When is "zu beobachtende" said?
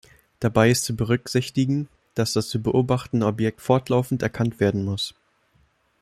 2.49-3.27